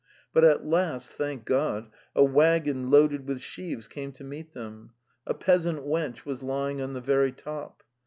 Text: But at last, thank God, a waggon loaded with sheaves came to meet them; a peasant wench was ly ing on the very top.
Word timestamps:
But 0.33 0.43
at 0.43 0.65
last, 0.65 1.11
thank 1.13 1.45
God, 1.45 1.91
a 2.15 2.23
waggon 2.25 2.89
loaded 2.89 3.27
with 3.27 3.39
sheaves 3.41 3.87
came 3.87 4.11
to 4.13 4.23
meet 4.23 4.53
them; 4.53 4.93
a 5.27 5.35
peasant 5.35 5.85
wench 5.85 6.25
was 6.25 6.41
ly 6.41 6.71
ing 6.71 6.81
on 6.81 6.93
the 6.93 7.01
very 7.01 7.31
top. 7.31 7.83